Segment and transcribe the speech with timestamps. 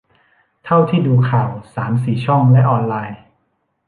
[0.65, 3.19] เท่าที่ดูข่าวสามสี่ช่องและออนไลน์